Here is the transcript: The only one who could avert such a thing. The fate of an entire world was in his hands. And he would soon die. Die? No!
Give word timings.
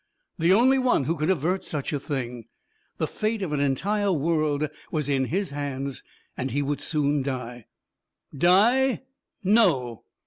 The 0.39 0.51
only 0.51 0.79
one 0.79 1.03
who 1.03 1.15
could 1.15 1.29
avert 1.29 1.63
such 1.63 1.93
a 1.93 1.99
thing. 1.99 2.45
The 2.97 3.05
fate 3.05 3.43
of 3.43 3.51
an 3.51 3.59
entire 3.59 4.11
world 4.11 4.67
was 4.89 5.07
in 5.07 5.25
his 5.25 5.51
hands. 5.51 6.01
And 6.35 6.49
he 6.49 6.63
would 6.63 6.81
soon 6.81 7.21
die. 7.21 7.67
Die? 8.35 9.03
No! 9.43 10.05